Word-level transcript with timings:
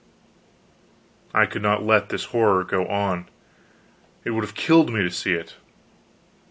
I 1.31 1.45
could 1.45 1.61
not 1.61 1.83
let 1.85 2.09
this 2.09 2.25
horror 2.33 2.63
go 2.63 2.87
on; 2.87 3.29
it 4.25 4.31
would 4.31 4.43
have 4.43 4.55
killed 4.55 4.89
me 4.91 5.03
to 5.03 5.11
see 5.11 5.33
it. 5.33 5.57